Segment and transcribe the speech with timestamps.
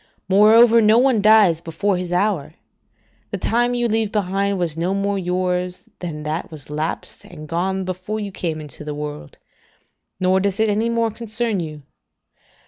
[0.27, 2.55] Moreover, no one dies before his hour:
[3.29, 7.85] the time you leave behind was no more yours than that was lapsed and gone
[7.85, 9.37] before you came into the world;
[10.19, 11.83] nor does it any more concern you.